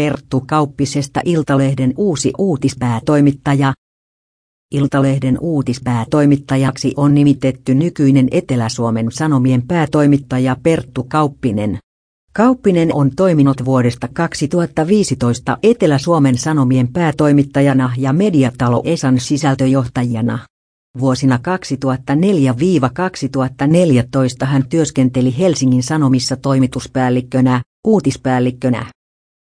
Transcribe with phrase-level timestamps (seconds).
[0.00, 3.72] Perttu Kauppisesta Iltalehden uusi uutispäätoimittaja.
[4.74, 11.78] Iltalehden uutispäätoimittajaksi on nimitetty nykyinen Etelä-Suomen Sanomien päätoimittaja Perttu Kauppinen.
[12.32, 20.38] Kauppinen on toiminut vuodesta 2015 Etelä-Suomen Sanomien päätoimittajana ja mediatalo Esan sisältöjohtajana.
[20.98, 21.38] Vuosina
[24.42, 28.86] 2004-2014 hän työskenteli Helsingin Sanomissa toimituspäällikkönä, uutispäällikkönä